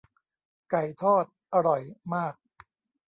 [0.69, 1.81] ไก่ทอดอร่อย
[2.13, 2.35] มาก